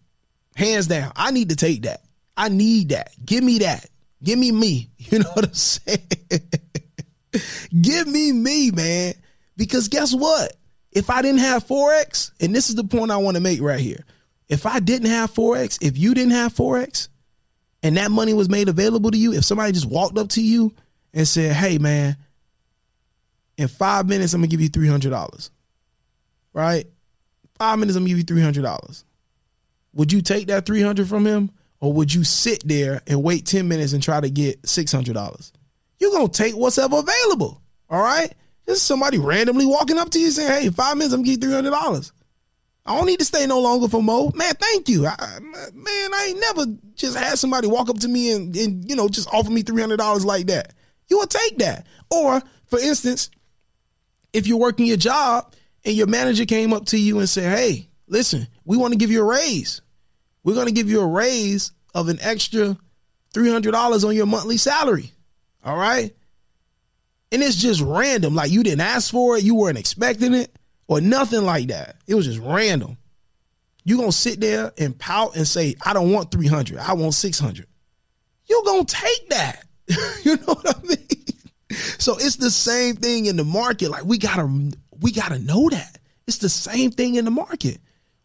Hands 0.55 0.87
down. 0.87 1.11
I 1.16 1.31
need 1.31 1.49
to 1.49 1.56
take 1.56 1.84
that. 1.84 2.02
I 2.37 2.50
need 2.50 2.90
that. 2.90 3.12
Give 3.25 3.43
me 3.43 3.61
that. 3.61 3.88
Give 4.22 4.38
me 4.38 4.52
me. 4.52 4.90
You 4.99 5.20
know 5.20 5.31
what 5.32 5.46
I'm 5.46 5.55
saying? 5.55 6.00
Give 7.81 8.06
me 8.06 8.32
me, 8.32 8.72
man. 8.72 9.15
Because 9.56 9.88
guess 9.88 10.15
what? 10.15 10.55
If 10.93 11.08
I 11.08 11.22
didn't 11.22 11.41
have 11.41 11.67
Forex, 11.67 12.32
and 12.41 12.55
this 12.55 12.69
is 12.69 12.74
the 12.74 12.84
point 12.84 13.10
I 13.10 13.17
want 13.17 13.36
to 13.36 13.43
make 13.43 13.62
right 13.62 13.81
here. 13.81 14.05
If 14.50 14.67
I 14.67 14.81
didn't 14.81 15.08
have 15.08 15.32
Forex, 15.32 15.79
if 15.81 15.96
you 15.96 16.12
didn't 16.12 16.32
have 16.32 16.53
Forex, 16.53 17.08
and 17.82 17.96
that 17.96 18.10
money 18.10 18.34
was 18.34 18.50
made 18.50 18.69
available 18.69 19.10
to 19.10 19.19
you, 19.19 19.32
if 19.32 19.44
somebody 19.46 19.72
just 19.72 19.86
walked 19.86 20.19
up 20.19 20.29
to 20.31 20.43
you 20.43 20.74
and 21.15 21.27
said, 21.27 21.53
hey, 21.56 21.79
man, 21.79 22.19
in 23.56 23.69
five 23.69 24.06
minutes, 24.06 24.34
I'm 24.34 24.41
going 24.41 24.50
to 24.50 24.56
give 24.56 24.60
you 24.60 24.70
$300, 24.70 25.50
right? 26.55 26.87
Five 27.58 27.79
minutes, 27.79 27.96
I'm 27.96 28.06
give 28.06 28.17
you 28.17 28.25
$300. 28.25 29.05
Would 29.93 30.13
you 30.13 30.23
take 30.23 30.46
that 30.46 30.65
300 30.65 31.06
from 31.06 31.27
him? 31.27 31.51
Or 31.81 31.93
would 31.93 32.15
you 32.15 32.25
sit 32.25 32.67
there 32.67 33.03
and 33.06 33.23
wait 33.23 33.44
10 33.44 33.69
minutes 33.69 33.93
and 33.93 34.03
try 34.03 34.19
to 34.19 34.31
get 34.31 34.63
$600? 34.63 35.53
You're 35.99 36.11
going 36.11 36.29
to 36.29 36.43
take 36.43 36.56
what's 36.56 36.79
ever 36.79 36.96
available. 36.96 37.61
All 37.91 38.03
right. 38.03 38.32
This 38.67 38.79
is 38.79 38.82
somebody 38.82 39.19
randomly 39.19 39.67
walking 39.67 39.99
up 39.99 40.11
to 40.11 40.19
you 40.19 40.31
saying, 40.31 40.63
"Hey, 40.63 40.70
five 40.70 40.96
minutes, 40.96 41.13
I'm 41.13 41.20
gonna 41.20 41.27
give 41.27 41.43
you 41.43 41.49
three 41.49 41.55
hundred 41.55 41.70
dollars. 41.70 42.13
I 42.87 42.96
don't 42.96 43.06
need 43.06 43.19
to 43.19 43.25
stay 43.25 43.46
no 43.46 43.61
longer 43.61 43.89
for 43.89 44.03
Mo. 44.03 44.31
Man, 44.34 44.55
thank 44.55 44.89
you. 44.89 45.06
I, 45.06 45.39
man, 45.41 46.15
I 46.15 46.27
ain't 46.29 46.41
never 46.41 46.67
just 46.94 47.17
had 47.17 47.39
somebody 47.39 47.67
walk 47.67 47.89
up 47.89 47.99
to 48.01 48.08
me 48.08 48.32
and, 48.32 48.55
and 48.56 48.89
you 48.89 48.96
know 48.96 49.08
just 49.08 49.29
offer 49.32 49.51
me 49.51 49.63
three 49.63 49.81
hundred 49.81 49.99
dollars 49.99 50.25
like 50.25 50.46
that. 50.46 50.73
You 51.08 51.19
will 51.19 51.27
take 51.27 51.58
that. 51.58 51.87
Or, 52.11 52.43
for 52.67 52.79
instance, 52.79 53.31
if 54.32 54.46
you're 54.46 54.58
working 54.58 54.87
your 54.87 54.96
job 54.96 55.55
and 55.84 55.94
your 55.94 56.06
manager 56.06 56.44
came 56.44 56.72
up 56.72 56.86
to 56.86 56.98
you 56.98 57.19
and 57.19 57.29
said, 57.29 57.56
"Hey, 57.56 57.88
listen, 58.06 58.48
we 58.64 58.76
want 58.76 58.93
to 58.93 58.98
give 58.98 59.10
you 59.10 59.20
a 59.20 59.24
raise. 59.24 59.81
We're 60.43 60.55
going 60.55 60.67
to 60.67 60.72
give 60.72 60.91
you 60.91 61.00
a 61.00 61.06
raise 61.06 61.72
of 61.94 62.08
an 62.08 62.19
extra 62.20 62.76
three 63.32 63.50
hundred 63.50 63.72
dollars 63.72 64.05
on 64.05 64.14
your 64.14 64.26
monthly 64.26 64.56
salary." 64.56 65.12
All 65.64 65.76
right 65.76 66.14
and 67.34 67.43
it's 67.43 67.56
just 67.56 67.81
random. 67.81 68.34
Like 68.34 68.53
you 68.53 68.62
didn't 68.62 68.82
ask 68.82 69.10
for 69.10 69.36
it, 69.36 69.43
you 69.43 69.56
weren't 69.56 69.76
expecting 69.76 70.34
it, 70.34 70.56
or 70.86 71.00
nothing 71.00 71.44
like 71.44 71.67
that. 71.67 71.96
It 72.06 72.14
was 72.14 72.26
just 72.26 72.38
random. 72.38 72.96
You're 73.82 73.98
gonna 73.98 74.12
sit 74.12 74.41
there 74.41 74.72
and 74.79 74.96
pout 74.96 75.34
and 75.36 75.46
say, 75.46 75.74
"I 75.84 75.93
don't 75.93 76.12
want 76.12 76.31
300. 76.31 76.79
I 76.79 76.93
want 76.93 77.12
600." 77.14 77.67
You're 78.46 78.62
gonna 78.62 78.84
take 78.84 79.29
that? 79.31 79.64
you 80.22 80.36
know 80.36 80.55
what 80.55 80.76
I 80.79 80.86
mean? 80.86 80.98
So 81.98 82.17
it's 82.17 82.36
the 82.36 82.53
same 82.53 82.94
thing 82.94 83.26
in 83.26 83.36
the 83.36 83.44
market. 83.44 83.91
Like 83.91 84.05
we 84.05 84.17
gotta 84.17 84.72
we 85.01 85.13
gotta 85.13 85.39
know 85.39 85.69
that 85.70 85.98
it's 86.27 86.39
the 86.39 86.48
same 86.48 86.91
thing 86.91 87.17
in 87.17 87.24
the 87.24 87.31
market. 87.31 87.79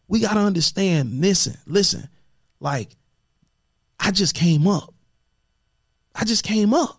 We 0.08 0.20
gotta 0.20 0.40
understand. 0.40 1.20
Listen, 1.20 1.56
listen. 1.66 2.08
Like 2.60 2.96
I 3.98 4.10
just 4.10 4.34
came 4.34 4.66
up. 4.66 4.94
I 6.14 6.24
just 6.24 6.44
came 6.44 6.74
up. 6.74 6.96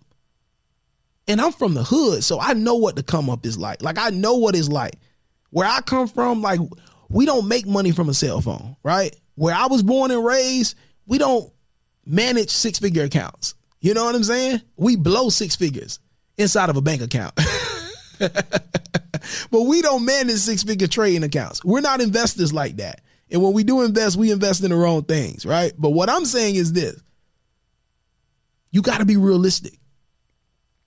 And 1.27 1.39
I'm 1.39 1.51
from 1.51 1.75
the 1.75 1.83
hood, 1.83 2.23
so 2.23 2.39
I 2.39 2.53
know 2.53 2.75
what 2.75 2.95
the 2.95 3.03
come 3.03 3.29
up 3.29 3.45
is 3.45 3.57
like. 3.57 3.81
Like 3.81 3.97
I 3.97 4.09
know 4.09 4.35
what 4.35 4.55
it's 4.55 4.69
like. 4.69 4.95
Where 5.51 5.67
I 5.67 5.81
come 5.81 6.07
from, 6.07 6.41
like 6.41 6.59
we 7.09 7.25
don't 7.25 7.47
make 7.47 7.67
money 7.67 7.91
from 7.91 8.09
a 8.09 8.13
cell 8.13 8.41
phone, 8.41 8.75
right? 8.83 9.15
Where 9.35 9.55
I 9.55 9.67
was 9.67 9.83
born 9.83 10.11
and 10.11 10.23
raised, 10.23 10.75
we 11.05 11.17
don't 11.17 11.51
manage 12.05 12.49
six 12.49 12.79
figure 12.79 13.03
accounts. 13.03 13.55
You 13.79 13.93
know 13.93 14.05
what 14.05 14.15
I'm 14.15 14.23
saying? 14.23 14.61
We 14.77 14.95
blow 14.95 15.29
six 15.29 15.55
figures 15.55 15.99
inside 16.37 16.69
of 16.69 16.77
a 16.77 16.81
bank 16.81 17.01
account. 17.01 17.39
but 19.51 19.61
we 19.63 19.81
don't 19.81 20.05
manage 20.05 20.37
six 20.37 20.63
figure 20.63 20.87
trading 20.87 21.23
accounts. 21.23 21.63
We're 21.63 21.81
not 21.81 22.01
investors 22.01 22.53
like 22.53 22.77
that. 22.77 23.01
And 23.29 23.41
when 23.41 23.53
we 23.53 23.63
do 23.63 23.81
invest, 23.81 24.17
we 24.17 24.31
invest 24.31 24.63
in 24.63 24.71
the 24.71 24.75
wrong 24.75 25.03
things, 25.03 25.45
right? 25.45 25.73
But 25.77 25.91
what 25.91 26.09
I'm 26.09 26.25
saying 26.25 26.55
is 26.55 26.73
this 26.73 27.01
you 28.71 28.81
got 28.81 28.99
to 28.99 29.05
be 29.05 29.17
realistic. 29.17 29.77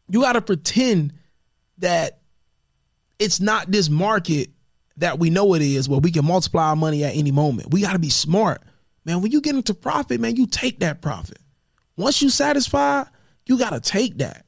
You 0.09 0.23
got 0.23 0.35
to 0.35 0.43
pretend 0.43 1.15
that 1.79 2.21
it's 3.19 3.41
not 3.41 3.71
this 3.71 3.89
market 3.89 4.51
that 4.99 5.19
we 5.19 5.31
know 5.31 5.55
it 5.55 5.63
is 5.63 5.89
where 5.89 6.01
we 6.01 6.11
can 6.11 6.25
multiply 6.25 6.69
our 6.69 6.77
money 6.77 7.05
at 7.05 7.17
any 7.17 7.31
moment. 7.31 7.71
We 7.71 7.81
got 7.81 7.95
to 7.95 7.99
be 7.99 8.11
smart. 8.11 8.63
Man, 9.05 9.23
when 9.23 9.33
you 9.33 9.41
get 9.41 9.55
into 9.55 9.75
profit, 9.75 10.21
man, 10.21 10.37
you 10.37 10.47
take 10.47 10.81
that 10.81 11.03
profit. 11.03 11.39
Once 11.97 12.23
you 12.23 12.31
satisfied, 12.31 13.07
you 13.47 13.59
got 13.59 13.71
to 13.71 13.81
take 13.81 14.19
that. 14.19 14.47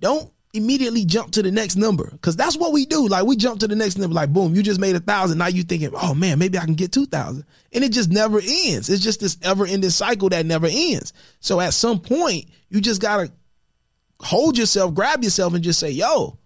Don't 0.00 0.30
immediately 0.52 1.04
jump 1.04 1.30
to 1.32 1.42
the 1.42 1.50
next 1.50 1.76
number 1.76 2.10
because 2.10 2.36
that's 2.36 2.56
what 2.56 2.72
we 2.72 2.84
do. 2.84 3.06
Like 3.06 3.24
we 3.24 3.36
jump 3.36 3.60
to 3.60 3.68
the 3.68 3.76
next 3.76 3.98
number, 3.98 4.14
like 4.14 4.32
boom, 4.32 4.54
you 4.54 4.62
just 4.62 4.80
made 4.80 4.96
a 4.96 5.00
thousand. 5.00 5.38
Now 5.38 5.46
you 5.46 5.62
thinking, 5.62 5.90
oh 5.94 6.14
man, 6.14 6.38
maybe 6.38 6.58
I 6.58 6.64
can 6.64 6.74
get 6.74 6.92
two 6.92 7.06
thousand, 7.06 7.44
and 7.72 7.84
it 7.84 7.92
just 7.92 8.10
never 8.10 8.38
ends. 8.38 8.88
It's 8.88 9.02
just 9.02 9.20
this 9.20 9.38
ever 9.42 9.66
ending 9.66 9.90
cycle 9.90 10.28
that 10.30 10.46
never 10.46 10.68
ends. 10.70 11.12
So 11.40 11.60
at 11.60 11.74
some 11.74 12.00
point, 12.00 12.46
you 12.68 12.80
just 12.80 13.00
gotta 13.00 13.30
hold 14.20 14.58
yourself, 14.58 14.94
grab 14.94 15.22
yourself, 15.22 15.54
and 15.54 15.64
just 15.64 15.80
say, 15.80 15.90
yo, 15.90 16.38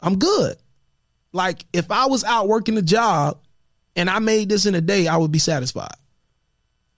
I'm 0.00 0.18
good. 0.18 0.56
Like 1.32 1.64
if 1.72 1.90
I 1.90 2.06
was 2.06 2.24
out 2.24 2.48
working 2.48 2.76
a 2.76 2.82
job 2.82 3.38
and 3.96 4.10
I 4.10 4.18
made 4.18 4.48
this 4.48 4.66
in 4.66 4.74
a 4.74 4.80
day, 4.80 5.06
I 5.06 5.16
would 5.16 5.32
be 5.32 5.38
satisfied. 5.38 5.96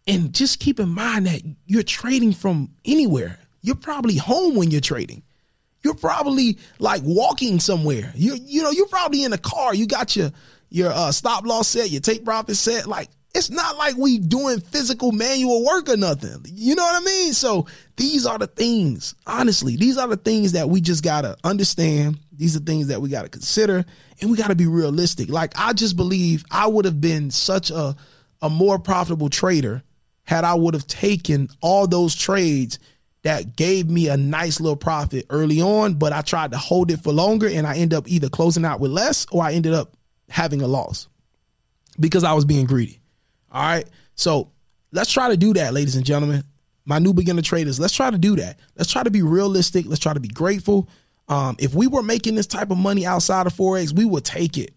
And 0.07 0.35
just 0.35 0.61
keep 0.61 0.81
in 0.81 0.91
mind 0.91 1.27
that 1.27 1.43
you're 1.65 1.83
trading 1.83 2.33
from 2.33 2.71
anywhere. 2.85 3.39
You're 3.63 3.77
probably 3.77 4.17
home 4.17 4.55
when 4.57 4.71
you're 4.71 4.83
trading. 4.83 5.23
You're 5.85 5.95
probably 5.95 6.59
like 6.79 7.03
walking 7.05 7.61
somewhere. 7.61 8.11
You 8.17 8.37
you 8.43 8.63
know, 8.63 8.71
you're 8.71 8.89
probably 8.89 9.23
in 9.23 9.33
a 9.33 9.39
car. 9.39 9.75
You 9.75 9.87
got 9.87 10.17
your 10.17 10.33
your 10.71 10.91
uh, 10.91 11.13
stop 11.13 11.47
loss 11.47 11.69
set, 11.69 11.91
your 11.91 12.01
take 12.01 12.25
profit 12.25 12.57
set. 12.57 12.87
Like 12.87 13.11
it's 13.35 13.51
not 13.51 13.77
like 13.77 13.97
we 13.97 14.19
doing 14.19 14.61
physical 14.61 15.13
manual 15.13 15.65
work 15.65 15.89
or 15.89 15.97
nothing. 15.97 16.41
You 16.47 16.75
know 16.75 16.85
what 16.85 17.03
I 17.03 17.05
mean? 17.05 17.33
So 17.33 17.67
these 17.97 18.27
are 18.27 18.39
the 18.39 18.47
things, 18.47 19.15
honestly, 19.27 19.77
these 19.77 19.99
are 19.99 20.09
the 20.09 20.17
things 20.17 20.53
that 20.53 20.69
we 20.69 20.81
just 20.81 21.05
gotta 21.05 21.37
understand. 21.45 22.19
These 22.33 22.57
are 22.57 22.61
things 22.61 22.87
that 22.89 23.03
we 23.03 23.09
gotta 23.09 23.29
consider 23.29 23.85
and 24.21 24.31
we 24.31 24.37
gotta 24.37 24.55
be 24.55 24.67
realistic. 24.67 25.29
Like 25.29 25.53
I 25.57 25.73
just 25.73 25.97
believe 25.97 26.45
I 26.51 26.67
would 26.67 26.85
have 26.85 27.01
been 27.01 27.31
such 27.31 27.71
a 27.71 27.95
a 28.41 28.49
more 28.49 28.79
profitable 28.79 29.29
trader 29.29 29.83
had 30.23 30.45
I 30.45 30.55
would 30.55 30.75
have 30.75 30.87
taken 30.87 31.49
all 31.61 31.87
those 31.87 32.15
trades 32.15 32.79
that 33.25 33.57
gave 33.57 33.91
me 33.91 34.09
a 34.09 34.17
nice 34.17 34.61
little 34.61 34.77
profit 34.77 35.27
early 35.31 35.61
on, 35.61 35.95
but 35.95 36.13
I 36.13 36.21
tried 36.21 36.53
to 36.53 36.59
hold 36.59 36.91
it 36.91 37.01
for 37.01 37.13
longer 37.13 37.49
and 37.49 37.67
I 37.67 37.77
end 37.77 37.95
up 37.95 38.07
either 38.07 38.29
closing 38.29 38.67
out 38.67 38.81
with 38.81 38.91
less 38.91 39.27
or 39.33 39.43
I 39.43 39.53
ended 39.55 39.73
up 39.73 39.97
having 40.29 40.61
a 40.61 40.67
loss 40.67 41.09
because 41.99 42.23
I 42.23 42.35
was 42.35 42.45
being 42.45 42.67
greedy. 42.67 43.01
All 43.51 43.63
right. 43.63 43.89
So 44.15 44.53
let's 44.93 45.11
try 45.11 45.31
to 45.31 45.39
do 45.39 45.55
that, 45.55 45.73
ladies 45.73 45.97
and 45.97 46.05
gentlemen. 46.05 46.45
My 46.85 46.99
new 46.99 47.15
beginner 47.15 47.41
traders, 47.41 47.81
let's 47.81 47.95
try 47.95 48.11
to 48.11 48.19
do 48.19 48.37
that. 48.37 48.59
Let's 48.77 48.93
try 48.93 49.03
to 49.03 49.11
be 49.11 49.23
realistic. 49.23 49.87
Let's 49.87 50.03
try 50.03 50.13
to 50.13 50.21
be 50.21 50.29
grateful. 50.29 50.91
Um, 51.27 51.57
if 51.59 51.75
we 51.75 51.87
were 51.87 52.03
making 52.03 52.35
this 52.35 52.47
type 52.47 52.71
of 52.71 52.77
money 52.77 53.07
outside 53.07 53.47
of 53.47 53.55
Forex, 53.55 53.95
we 53.97 54.05
would 54.05 54.27
take 54.27 54.59
it. 54.59 54.75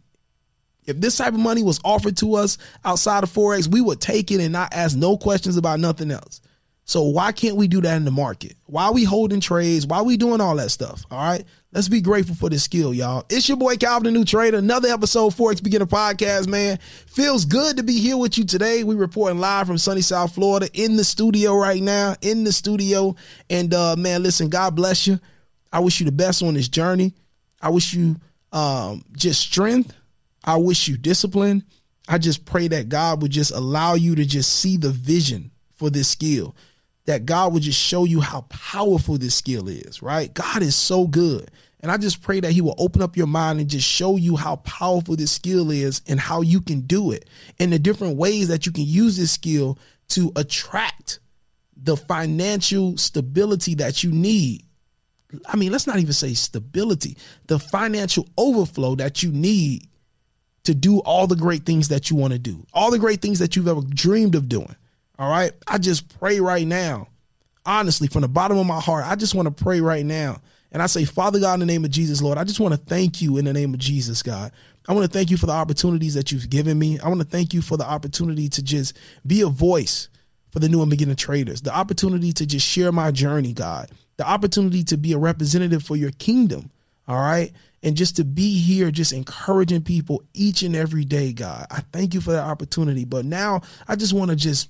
If 0.85 1.01
this 1.01 1.17
type 1.17 1.33
of 1.33 1.41
money 1.41 1.63
was 1.63 1.81
offered 1.83 2.15
to 2.17 2.35
us 2.35 2.57
outside 2.85 3.23
of 3.23 3.29
Forex, 3.29 3.67
we 3.67 3.81
would 3.81 3.99
take 3.99 4.31
it 4.31 4.39
and 4.39 4.53
not 4.53 4.73
ask 4.73 4.95
no 4.95 5.17
questions 5.17 5.57
about 5.57 5.81
nothing 5.81 6.11
else. 6.11 6.39
So 6.87 7.03
why 7.03 7.33
can't 7.33 7.57
we 7.57 7.67
do 7.67 7.81
that 7.81 7.97
in 7.97 8.05
the 8.05 8.11
market? 8.11 8.55
Why 8.65 8.85
are 8.85 8.93
we 8.93 9.03
holding 9.03 9.41
trades? 9.41 9.85
Why 9.85 9.97
are 9.97 10.05
we 10.05 10.15
doing 10.15 10.39
all 10.39 10.55
that 10.55 10.71
stuff? 10.71 11.03
All 11.11 11.17
right. 11.19 11.43
Let's 11.73 11.89
be 11.89 11.99
grateful 11.99 12.33
for 12.33 12.49
this 12.49 12.63
skill, 12.63 12.93
y'all. 12.93 13.25
It's 13.29 13.49
your 13.49 13.57
boy 13.57 13.75
Calvin, 13.75 14.05
the 14.05 14.17
new 14.17 14.23
trader. 14.23 14.57
Another 14.57 14.87
episode 14.87 15.27
of 15.27 15.35
Forex 15.35 15.61
Beginner 15.61 15.85
Podcast, 15.85 16.47
man. 16.47 16.79
Feels 17.07 17.43
good 17.43 17.75
to 17.75 17.83
be 17.83 17.99
here 17.99 18.15
with 18.15 18.37
you 18.37 18.45
today. 18.45 18.85
We 18.85 18.95
reporting 18.95 19.39
live 19.39 19.67
from 19.67 19.77
sunny 19.77 19.99
South 19.99 20.33
Florida 20.33 20.69
in 20.73 20.95
the 20.95 21.03
studio 21.03 21.57
right 21.57 21.81
now, 21.83 22.15
in 22.21 22.45
the 22.45 22.53
studio. 22.53 23.17
And 23.49 23.73
uh 23.73 23.97
man, 23.97 24.23
listen, 24.23 24.47
God 24.47 24.73
bless 24.73 25.07
you. 25.07 25.19
I 25.73 25.81
wish 25.81 25.99
you 25.99 26.05
the 26.05 26.13
best 26.13 26.41
on 26.41 26.53
this 26.53 26.69
journey. 26.69 27.13
I 27.61 27.69
wish 27.69 27.93
you 27.93 28.15
um 28.53 29.03
just 29.11 29.41
strength. 29.41 29.93
I 30.45 30.55
wish 30.55 30.87
you 30.87 30.97
discipline. 30.97 31.65
I 32.07 32.17
just 32.17 32.45
pray 32.45 32.69
that 32.69 32.87
God 32.87 33.21
would 33.21 33.31
just 33.31 33.51
allow 33.51 33.95
you 33.95 34.15
to 34.15 34.23
just 34.23 34.53
see 34.53 34.77
the 34.77 34.91
vision 34.91 35.51
for 35.71 35.89
this 35.89 36.07
skill 36.07 36.55
that 37.07 37.25
God 37.25 37.53
would 37.53 37.63
just 37.63 37.79
show 37.79 38.03
you 38.03 38.19
how 38.19 38.41
powerful 38.49 39.17
this 39.17 39.33
skill 39.33 39.67
is, 39.67 40.01
right? 40.03 40.31
God 40.33 40.61
is 40.61 40.75
so 40.75 41.07
good. 41.07 41.49
And 41.79 41.91
I 41.91 41.97
just 41.97 42.21
pray 42.21 42.41
that 42.41 42.51
He 42.51 42.61
will 42.61 42.75
open 42.77 43.01
up 43.01 43.15
your 43.15 43.27
mind 43.27 43.59
and 43.59 43.69
just 43.69 43.87
show 43.87 44.17
you 44.17 44.35
how 44.35 44.57
powerful 44.57 45.15
this 45.15 45.31
skill 45.31 45.71
is 45.71 46.01
and 46.07 46.19
how 46.19 46.41
you 46.41 46.59
can 46.59 46.81
do 46.81 47.11
it 47.11 47.29
and 47.59 47.71
the 47.71 47.79
different 47.79 48.17
ways 48.17 48.49
that 48.49 48.65
you 48.65 48.71
can 48.71 48.83
use 48.83 49.15
this 49.15 49.31
skill 49.31 49.79
to 50.09 50.31
attract 50.35 51.19
the 51.75 51.95
financial 51.95 52.97
stability 52.97 53.75
that 53.75 54.03
you 54.03 54.11
need. 54.11 54.63
I 55.45 55.55
mean, 55.55 55.71
let's 55.71 55.87
not 55.87 55.99
even 55.99 56.13
say 56.13 56.33
stability, 56.33 57.17
the 57.47 57.59
financial 57.59 58.27
overflow 58.37 58.95
that 58.95 59.23
you 59.23 59.31
need 59.31 59.87
to 60.63 60.73
do 60.73 60.99
all 60.99 61.27
the 61.27 61.35
great 61.35 61.65
things 61.65 61.87
that 61.87 62.09
you 62.09 62.17
want 62.17 62.33
to 62.33 62.39
do, 62.39 62.65
all 62.73 62.91
the 62.91 62.99
great 62.99 63.21
things 63.21 63.39
that 63.39 63.55
you've 63.55 63.67
ever 63.67 63.81
dreamed 63.81 64.35
of 64.35 64.49
doing. 64.49 64.75
All 65.19 65.29
right. 65.29 65.51
I 65.67 65.77
just 65.77 66.17
pray 66.19 66.39
right 66.39 66.67
now, 66.67 67.07
honestly, 67.65 68.07
from 68.07 68.21
the 68.21 68.27
bottom 68.27 68.57
of 68.57 68.65
my 68.65 68.79
heart, 68.79 69.05
I 69.05 69.15
just 69.15 69.35
want 69.35 69.47
to 69.47 69.63
pray 69.63 69.81
right 69.81 70.05
now. 70.05 70.41
And 70.71 70.83
I 70.83 70.87
say, 70.87 71.05
Father 71.05 71.39
God, 71.39 71.55
in 71.55 71.59
the 71.61 71.65
name 71.65 71.85
of 71.85 71.91
Jesus, 71.91 72.21
Lord, 72.21 72.37
I 72.37 72.43
just 72.43 72.59
want 72.59 72.73
to 72.73 72.77
thank 72.79 73.21
you 73.21 73.37
in 73.37 73.45
the 73.45 73.53
name 73.53 73.73
of 73.73 73.79
Jesus, 73.79 74.21
God. 74.21 74.51
I 74.87 74.93
want 74.93 75.05
to 75.05 75.11
thank 75.11 75.29
you 75.29 75.37
for 75.37 75.45
the 75.45 75.53
opportunities 75.53 76.13
that 76.13 76.31
you've 76.31 76.49
given 76.49 76.77
me. 76.77 76.99
I 76.99 77.07
want 77.07 77.19
to 77.21 77.27
thank 77.27 77.53
you 77.53 77.61
for 77.61 77.77
the 77.77 77.85
opportunity 77.85 78.47
to 78.49 78.61
just 78.61 78.97
be 79.25 79.41
a 79.41 79.47
voice 79.47 80.09
for 80.51 80.59
the 80.59 80.69
new 80.69 80.81
and 80.81 80.89
beginning 80.89 81.15
traders, 81.15 81.61
the 81.61 81.75
opportunity 81.75 82.31
to 82.33 82.45
just 82.45 82.65
share 82.65 82.91
my 82.91 83.11
journey, 83.11 83.53
God, 83.53 83.91
the 84.17 84.27
opportunity 84.27 84.83
to 84.85 84.97
be 84.97 85.13
a 85.13 85.17
representative 85.17 85.83
for 85.83 85.95
your 85.95 86.11
kingdom. 86.11 86.71
All 87.07 87.19
right. 87.19 87.51
And 87.83 87.95
just 87.95 88.15
to 88.17 88.23
be 88.23 88.59
here, 88.59 88.91
just 88.91 89.13
encouraging 89.13 89.83
people 89.83 90.23
each 90.33 90.63
and 90.63 90.75
every 90.75 91.05
day, 91.05 91.31
God. 91.31 91.67
I 91.69 91.81
thank 91.91 92.13
you 92.13 92.21
for 92.21 92.31
that 92.31 92.43
opportunity. 92.43 93.05
But 93.05 93.25
now 93.25 93.61
I 93.87 93.95
just 93.95 94.13
want 94.13 94.31
to 94.31 94.35
just 94.35 94.69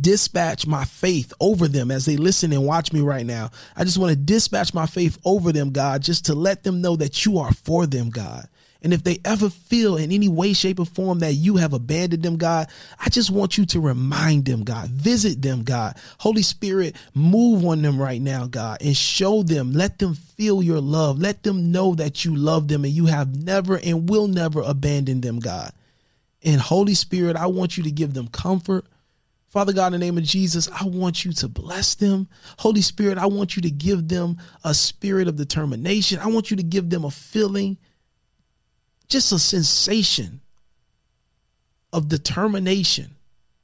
dispatch 0.00 0.66
my 0.66 0.84
faith 0.84 1.32
over 1.40 1.66
them 1.66 1.90
as 1.90 2.04
they 2.04 2.16
listen 2.16 2.52
and 2.52 2.64
watch 2.64 2.92
me 2.92 3.00
right 3.00 3.26
now. 3.26 3.50
I 3.76 3.84
just 3.84 3.98
want 3.98 4.10
to 4.10 4.16
dispatch 4.16 4.72
my 4.72 4.86
faith 4.86 5.18
over 5.24 5.52
them, 5.52 5.70
God, 5.70 6.02
just 6.02 6.26
to 6.26 6.34
let 6.34 6.62
them 6.62 6.80
know 6.80 6.96
that 6.96 7.24
you 7.24 7.38
are 7.38 7.52
for 7.52 7.86
them, 7.86 8.10
God. 8.10 8.48
And 8.82 8.94
if 8.94 9.04
they 9.04 9.18
ever 9.24 9.50
feel 9.50 9.96
in 9.96 10.10
any 10.10 10.28
way, 10.28 10.54
shape, 10.54 10.80
or 10.80 10.86
form 10.86 11.18
that 11.18 11.34
you 11.34 11.56
have 11.56 11.74
abandoned 11.74 12.22
them, 12.22 12.38
God, 12.38 12.68
I 12.98 13.10
just 13.10 13.30
want 13.30 13.58
you 13.58 13.66
to 13.66 13.80
remind 13.80 14.46
them, 14.46 14.64
God. 14.64 14.88
Visit 14.88 15.42
them, 15.42 15.64
God. 15.64 15.96
Holy 16.18 16.42
Spirit, 16.42 16.96
move 17.14 17.64
on 17.66 17.82
them 17.82 18.00
right 18.00 18.22
now, 18.22 18.46
God, 18.46 18.78
and 18.80 18.96
show 18.96 19.42
them. 19.42 19.72
Let 19.72 19.98
them 19.98 20.14
feel 20.14 20.62
your 20.62 20.80
love. 20.80 21.18
Let 21.18 21.42
them 21.42 21.70
know 21.70 21.94
that 21.96 22.24
you 22.24 22.34
love 22.34 22.68
them 22.68 22.84
and 22.84 22.92
you 22.92 23.06
have 23.06 23.44
never 23.44 23.78
and 23.78 24.08
will 24.08 24.28
never 24.28 24.62
abandon 24.62 25.20
them, 25.20 25.40
God. 25.40 25.72
And 26.42 26.58
Holy 26.58 26.94
Spirit, 26.94 27.36
I 27.36 27.48
want 27.48 27.76
you 27.76 27.82
to 27.82 27.90
give 27.90 28.14
them 28.14 28.28
comfort. 28.28 28.86
Father 29.50 29.72
God, 29.72 29.88
in 29.88 29.98
the 29.98 30.06
name 30.06 30.16
of 30.16 30.22
Jesus, 30.22 30.70
I 30.70 30.84
want 30.84 31.24
you 31.24 31.32
to 31.32 31.48
bless 31.48 31.96
them. 31.96 32.28
Holy 32.58 32.82
Spirit, 32.82 33.18
I 33.18 33.26
want 33.26 33.56
you 33.56 33.62
to 33.62 33.70
give 33.70 34.06
them 34.06 34.38
a 34.62 34.72
spirit 34.72 35.26
of 35.26 35.34
determination. 35.34 36.20
I 36.20 36.28
want 36.28 36.52
you 36.52 36.56
to 36.56 36.62
give 36.62 36.88
them 36.88 37.04
a 37.04 37.10
feeling, 37.10 37.76
just 39.08 39.32
a 39.32 39.40
sensation 39.40 40.40
of 41.92 42.08
determination, 42.08 43.16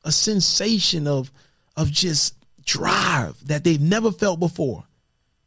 a 0.05 0.11
sensation 0.11 1.07
of, 1.07 1.31
of 1.77 1.93
just 1.93 2.35
drive 2.65 3.37
that 3.47 3.63
they've 3.63 3.81
never 3.81 4.11
felt 4.11 4.41
before, 4.41 4.83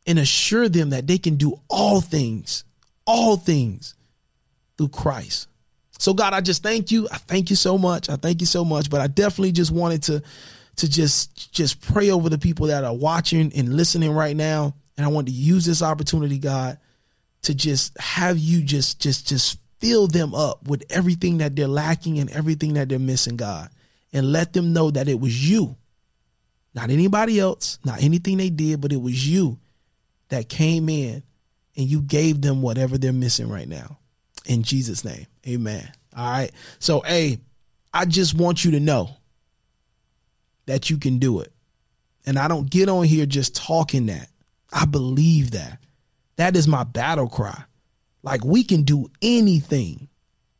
and 0.07 0.17
assure 0.17 0.69
them 0.69 0.91
that 0.91 1.05
they 1.05 1.17
can 1.17 1.35
do 1.35 1.59
all 1.69 1.99
things, 1.99 2.63
all 3.05 3.35
things 3.35 3.93
through 4.77 4.87
Christ 4.87 5.48
so 5.99 6.13
God, 6.13 6.33
I 6.33 6.41
just 6.41 6.63
thank 6.63 6.91
you. 6.91 7.07
I 7.11 7.17
thank 7.17 7.51
you 7.51 7.55
so 7.55 7.77
much. 7.77 8.09
I 8.09 8.15
thank 8.15 8.41
you 8.41 8.47
so 8.47 8.65
much. 8.65 8.89
But 8.89 9.01
I 9.01 9.07
definitely 9.07 9.51
just 9.51 9.71
wanted 9.71 10.03
to 10.03 10.23
to 10.77 10.89
just 10.89 11.53
just 11.53 11.81
pray 11.81 12.09
over 12.09 12.29
the 12.29 12.39
people 12.39 12.67
that 12.67 12.83
are 12.83 12.95
watching 12.95 13.53
and 13.55 13.75
listening 13.75 14.13
right 14.13 14.35
now. 14.35 14.75
And 14.97 15.05
I 15.05 15.09
want 15.09 15.27
to 15.27 15.33
use 15.33 15.65
this 15.65 15.83
opportunity, 15.83 16.39
God, 16.39 16.79
to 17.43 17.53
just 17.55 17.99
have 17.99 18.39
you 18.39 18.63
just 18.63 19.01
just 19.01 19.27
just 19.27 19.59
fill 19.79 20.07
them 20.07 20.33
up 20.35 20.67
with 20.67 20.83
everything 20.89 21.39
that 21.39 21.55
they're 21.55 21.67
lacking 21.67 22.19
and 22.19 22.29
everything 22.31 22.73
that 22.73 22.89
they're 22.89 22.99
missing, 22.99 23.37
God. 23.37 23.69
And 24.11 24.31
let 24.31 24.53
them 24.53 24.73
know 24.73 24.91
that 24.91 25.07
it 25.07 25.19
was 25.19 25.49
you 25.49 25.77
Not 26.73 26.89
anybody 26.91 27.39
else, 27.39 27.79
not 27.83 28.03
anything 28.03 28.37
they 28.37 28.49
did, 28.49 28.81
but 28.81 28.93
it 28.93 29.01
was 29.01 29.27
you 29.27 29.59
that 30.29 30.49
came 30.49 30.89
in 30.89 31.23
and 31.75 31.87
you 31.87 32.01
gave 32.01 32.41
them 32.41 32.61
whatever 32.61 32.97
they're 32.97 33.13
missing 33.13 33.49
right 33.49 33.67
now. 33.67 33.99
In 34.45 34.63
Jesus' 34.63 35.03
name, 35.03 35.27
amen. 35.47 35.91
All 36.15 36.29
right. 36.29 36.51
So, 36.79 37.01
hey, 37.01 37.39
I 37.93 38.05
just 38.05 38.35
want 38.35 38.63
you 38.65 38.71
to 38.71 38.79
know 38.79 39.17
that 40.65 40.89
you 40.89 40.97
can 40.97 41.19
do 41.19 41.39
it. 41.39 41.51
And 42.25 42.37
I 42.37 42.47
don't 42.47 42.69
get 42.69 42.89
on 42.89 43.05
here 43.05 43.25
just 43.25 43.55
talking 43.55 44.07
that. 44.07 44.29
I 44.71 44.85
believe 44.85 45.51
that. 45.51 45.79
That 46.35 46.55
is 46.55 46.67
my 46.67 46.83
battle 46.83 47.27
cry. 47.27 47.63
Like 48.23 48.43
we 48.43 48.63
can 48.63 48.83
do 48.83 49.09
anything, 49.21 50.09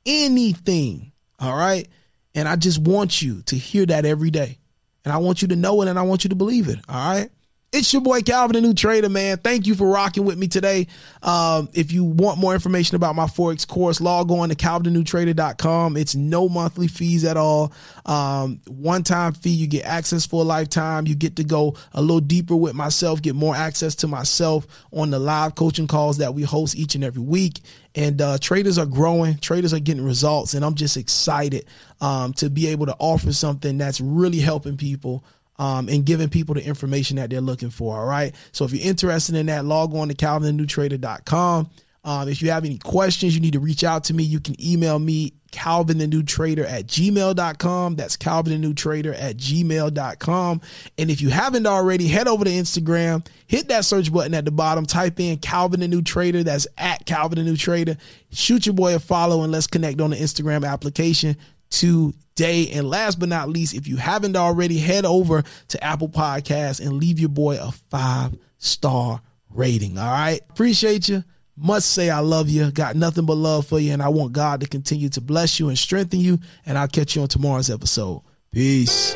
anything. 0.05 1.12
All 1.39 1.55
right. 1.55 1.88
And 2.36 2.48
I 2.48 2.55
just 2.55 2.79
want 2.79 3.21
you 3.21 3.41
to 3.43 3.55
hear 3.55 3.86
that 3.86 4.05
every 4.05 4.31
day. 4.31 4.57
And 5.03 5.13
I 5.13 5.17
want 5.17 5.41
you 5.41 5.48
to 5.50 5.55
know 5.55 5.81
it 5.81 5.88
and 5.88 5.98
I 5.98 6.03
want 6.03 6.24
you 6.24 6.29
to 6.29 6.36
believe 6.36 6.69
it. 6.69 6.79
All 6.88 7.13
right. 7.13 7.29
It's 7.71 7.93
your 7.93 8.01
boy 8.01 8.21
Calvin, 8.21 8.55
the 8.55 8.61
new 8.61 8.73
trader, 8.73 9.09
man. 9.09 9.38
Thank 9.38 9.67
you 9.67 9.75
for 9.75 9.88
rocking 9.88 10.25
with 10.25 10.39
me 10.39 10.47
today. 10.47 10.88
Um, 11.21 11.69
if 11.73 11.91
you 11.91 12.03
want 12.03 12.39
more 12.39 12.55
information 12.55 12.95
about 12.95 13.15
my 13.15 13.25
Forex 13.25 13.67
course, 13.67 14.01
log 14.01 14.31
on 14.31 14.49
to 14.49 14.55
calvinthenewtrader.com. 14.55 15.95
It's 15.95 16.15
no 16.15 16.49
monthly 16.49 16.88
fees 16.88 17.25
at 17.25 17.38
all. 17.38 17.71
Um, 18.07 18.59
one 18.65 19.03
time 19.03 19.33
fee, 19.33 19.51
you 19.51 19.67
get 19.67 19.85
access 19.85 20.25
for 20.25 20.41
a 20.41 20.45
lifetime. 20.45 21.05
You 21.05 21.13
get 21.13 21.35
to 21.35 21.43
go 21.43 21.75
a 21.93 22.01
little 22.01 22.21
deeper 22.21 22.55
with 22.55 22.73
myself, 22.73 23.21
get 23.21 23.35
more 23.35 23.55
access 23.55 23.93
to 23.95 24.07
myself 24.07 24.65
on 24.91 25.11
the 25.11 25.19
live 25.19 25.53
coaching 25.53 25.88
calls 25.88 26.17
that 26.17 26.33
we 26.33 26.41
host 26.41 26.75
each 26.75 26.95
and 26.95 27.03
every 27.03 27.21
week. 27.21 27.59
And 27.93 28.19
uh, 28.19 28.39
traders 28.39 28.79
are 28.79 28.88
growing, 28.88 29.38
traders 29.38 29.75
are 29.75 29.79
getting 29.79 30.03
results, 30.03 30.55
and 30.55 30.65
I'm 30.65 30.75
just 30.75 30.97
excited 30.97 31.65
um, 32.01 32.33
to 32.33 32.49
be 32.49 32.67
able 32.67 32.88
to 32.88 32.95
offer 32.97 33.31
something 33.31 33.77
that's 33.77 34.01
really 34.01 34.39
helping 34.39 34.75
people 34.75 35.23
um, 35.59 35.89
and 35.89 36.05
giving 36.05 36.29
people 36.29 36.55
the 36.55 36.65
information 36.65 37.17
that 37.17 37.29
they're 37.29 37.41
looking 37.41 37.69
for. 37.69 37.99
All 37.99 38.07
right. 38.07 38.33
So 38.53 38.65
if 38.65 38.71
you're 38.71 38.87
interested 38.87 39.35
in 39.35 39.45
that, 39.47 39.65
log 39.65 39.93
on 39.93 40.07
to 40.07 40.15
calvinthenewtrader.com. 40.15 41.69
Um, 42.05 42.29
if 42.29 42.41
you 42.41 42.49
have 42.49 42.63
any 42.63 42.77
questions, 42.77 43.35
you 43.35 43.41
need 43.41 43.53
to 43.53 43.59
reach 43.59 43.83
out 43.83 44.05
to 44.05 44.13
me. 44.13 44.23
You 44.23 44.39
can 44.39 44.55
email 44.63 44.97
me, 44.97 45.33
Calvin 45.51 45.97
the 45.97 46.07
New 46.07 46.23
Trader 46.23 46.65
at 46.65 46.87
gmail.com. 46.87 47.97
That's 47.97 48.15
Calvin 48.15 48.53
the 48.53 48.59
New 48.59 48.73
Trader 48.73 49.13
at 49.13 49.35
gmail.com. 49.35 50.61
And 50.97 51.11
if 51.11 51.21
you 51.21 51.29
haven't 51.29 51.67
already, 51.67 52.07
head 52.07 52.29
over 52.29 52.45
to 52.45 52.49
Instagram, 52.49 53.27
hit 53.47 53.67
that 53.67 53.83
search 53.83 54.13
button 54.13 54.33
at 54.33 54.45
the 54.45 54.51
bottom, 54.51 54.85
type 54.85 55.19
in 55.19 55.39
Calvin 55.39 55.81
the 55.81 55.89
New 55.89 56.01
Trader. 56.01 56.41
That's 56.41 56.67
at 56.77 57.05
Calvin 57.05 57.37
the 57.37 57.43
New 57.43 57.57
Trader. 57.57 57.97
Shoot 58.31 58.65
your 58.65 58.75
boy 58.75 58.95
a 58.95 58.99
follow 58.99 59.43
and 59.43 59.51
let's 59.51 59.67
connect 59.67 59.99
on 59.99 60.11
the 60.11 60.15
Instagram 60.15 60.65
application 60.65 61.35
today. 61.69 62.69
And 62.71 62.89
last 62.89 63.19
but 63.19 63.29
not 63.29 63.49
least, 63.49 63.73
if 63.73 63.88
you 63.88 63.97
haven't 63.97 64.35
already, 64.35 64.77
head 64.77 65.05
over 65.05 65.43
to 65.69 65.83
Apple 65.83 66.09
Podcasts 66.09 66.79
and 66.85 66.93
leave 66.97 67.19
your 67.19 67.29
boy 67.29 67.57
a 67.59 67.71
five 67.89 68.38
star 68.57 69.21
rating. 69.49 69.97
All 69.97 70.11
right. 70.11 70.41
Appreciate 70.49 71.09
you. 71.09 71.23
Must 71.55 71.91
say 71.91 72.09
I 72.09 72.19
love 72.19 72.47
you. 72.47 72.71
Got 72.71 72.95
nothing 72.95 73.25
but 73.25 73.35
love 73.35 73.67
for 73.67 73.79
you. 73.79 73.91
And 73.91 74.01
I 74.01 74.07
want 74.07 74.31
God 74.31 74.61
to 74.61 74.67
continue 74.67 75.09
to 75.09 75.21
bless 75.21 75.59
you 75.59 75.67
and 75.67 75.77
strengthen 75.77 76.21
you. 76.21 76.39
And 76.65 76.77
I'll 76.77 76.88
catch 76.88 77.15
you 77.15 77.21
on 77.21 77.27
tomorrow's 77.27 77.69
episode. 77.69 78.21
Peace. 78.51 79.15